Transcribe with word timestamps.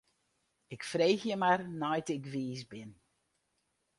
Ik 0.75 0.81
freegje 0.91 1.35
mar 1.41 1.61
nei't 1.81 2.09
ik 2.15 2.23
wiis 2.33 2.61
bin. 2.71 2.91